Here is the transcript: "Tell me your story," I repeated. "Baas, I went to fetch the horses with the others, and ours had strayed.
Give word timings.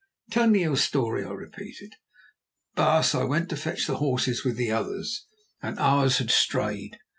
"Tell 0.31 0.47
me 0.47 0.61
your 0.63 0.77
story," 0.77 1.23
I 1.23 1.29
repeated. 1.29 1.93
"Baas, 2.73 3.13
I 3.13 3.23
went 3.23 3.49
to 3.49 3.55
fetch 3.55 3.85
the 3.85 3.97
horses 3.97 4.43
with 4.43 4.55
the 4.57 4.71
others, 4.71 5.27
and 5.61 5.77
ours 5.77 6.17
had 6.17 6.31
strayed. 6.31 6.97